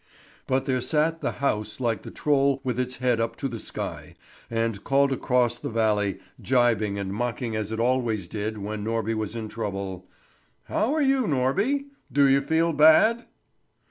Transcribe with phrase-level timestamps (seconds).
[0.47, 4.15] But there sat the house like the troll with its head up to the sky,
[4.49, 9.35] and called across the valley, jibing and mocking as it always did when Norby was
[9.35, 10.07] in trouble:
[10.63, 11.85] "How are you, Norby?
[12.11, 13.27] Do you feel bad?"